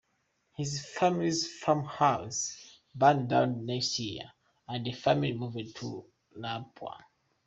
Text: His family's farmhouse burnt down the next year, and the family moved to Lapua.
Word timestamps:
His 0.57 0.83
family's 0.83 1.59
farmhouse 1.59 2.79
burnt 2.95 3.27
down 3.27 3.53
the 3.53 3.73
next 3.75 3.99
year, 3.99 4.31
and 4.67 4.83
the 4.83 4.93
family 4.93 5.31
moved 5.33 5.75
to 5.75 6.05
Lapua. 6.35 7.01